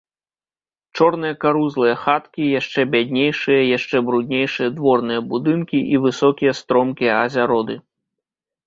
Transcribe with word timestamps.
Чорныя 0.99 1.35
карузлыя 1.43 1.95
хаткі, 2.05 2.43
яшчэ 2.59 2.85
бяднейшыя, 2.95 3.61
яшчэ 3.77 3.97
бруднейшыя 4.09 4.69
дворныя 4.79 5.21
будынкі 5.35 5.79
і 5.95 6.03
высокія 6.09 6.51
стромкія 6.63 7.13
азяроды. 7.29 7.75